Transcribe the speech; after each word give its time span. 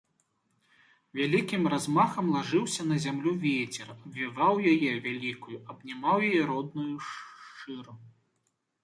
Вялікім 1.17 1.63
размахам 1.73 2.31
лажыўся 2.35 2.81
на 2.91 2.97
зямлю 3.03 3.33
вецер, 3.43 3.87
абвяваў 4.05 4.55
яе, 4.73 4.91
вялікую, 5.09 5.57
абнімаў 5.75 6.17
яе 6.31 6.41
родную 6.53 6.89
шыр. 7.11 7.85